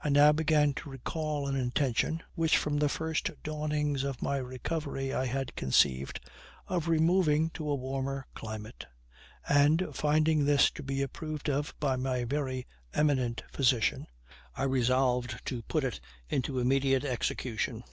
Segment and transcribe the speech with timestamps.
[0.00, 5.12] I now began to recall an intention, which from the first dawnings of my recovery
[5.14, 6.18] I had conceived,
[6.66, 8.86] of removing to a warmer climate;
[9.48, 14.08] and, finding this to be approved of by a very eminent physician,
[14.56, 17.84] I resolved to put it into immediate execution.